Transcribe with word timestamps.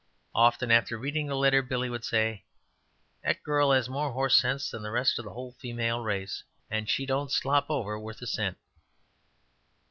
Often 0.33 0.71
after 0.71 0.97
reading 0.97 1.27
the 1.27 1.35
letter, 1.35 1.61
Billy 1.61 1.87
would 1.87 2.03
say: 2.03 2.43
"That 3.23 3.43
girl 3.43 3.71
has 3.71 3.87
more 3.87 4.11
horse 4.13 4.35
sense 4.35 4.71
than 4.71 4.81
the 4.81 4.89
rest 4.89 5.19
of 5.19 5.25
the 5.25 5.33
whole 5.33 5.51
female 5.51 5.99
race 5.99 6.41
she 6.87 7.05
don't 7.05 7.31
slop 7.31 7.67
over 7.69 7.99
worth 7.99 8.19
a 8.23 8.25
cent." 8.25 8.57